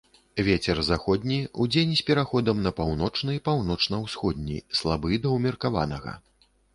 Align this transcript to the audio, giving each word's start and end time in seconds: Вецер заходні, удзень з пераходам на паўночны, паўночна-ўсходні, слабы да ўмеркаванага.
Вецер 0.45 0.77
заходні, 0.85 1.35
удзень 1.65 1.91
з 1.99 2.05
пераходам 2.07 2.63
на 2.67 2.71
паўночны, 2.79 3.35
паўночна-ўсходні, 3.49 4.57
слабы 4.81 5.21
да 5.27 5.35
ўмеркаванага. 5.37 6.15